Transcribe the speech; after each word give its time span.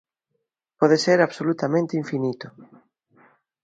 Pode 0.79 0.97
ser 1.05 1.19
absolutamente 1.21 1.93
infinito. 2.01 2.47